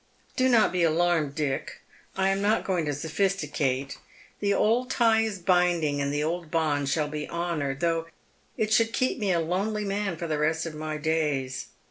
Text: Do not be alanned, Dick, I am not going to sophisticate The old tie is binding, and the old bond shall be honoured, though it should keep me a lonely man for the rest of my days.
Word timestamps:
Do 0.35 0.49
not 0.49 0.71
be 0.71 0.81
alanned, 0.81 1.35
Dick, 1.35 1.81
I 2.17 2.29
am 2.29 2.41
not 2.41 2.63
going 2.65 2.85
to 2.85 2.93
sophisticate 2.95 3.99
The 4.39 4.51
old 4.51 4.89
tie 4.89 5.21
is 5.21 5.37
binding, 5.37 6.01
and 6.01 6.11
the 6.11 6.23
old 6.23 6.49
bond 6.49 6.89
shall 6.89 7.07
be 7.07 7.29
honoured, 7.29 7.81
though 7.81 8.07
it 8.57 8.73
should 8.73 8.93
keep 8.93 9.19
me 9.19 9.31
a 9.31 9.39
lonely 9.39 9.85
man 9.85 10.17
for 10.17 10.25
the 10.25 10.39
rest 10.39 10.65
of 10.65 10.73
my 10.73 10.97
days. 10.97 11.67